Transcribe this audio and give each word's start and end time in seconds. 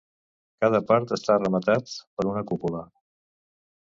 Cada 0.63 0.79
part 0.91 1.11
està 1.17 1.35
rematat 1.43 1.93
per 2.21 2.25
una 2.31 2.43
cúpula. 2.53 2.81